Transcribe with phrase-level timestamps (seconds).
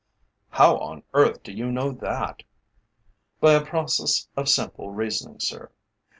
[0.49, 2.41] "How on earth do you know that?"
[3.39, 5.69] "By a process of simple reasoning, sir.